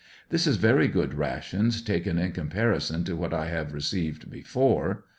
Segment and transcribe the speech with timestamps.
[0.29, 5.03] This is very good rations taken in comparison to what I have received before.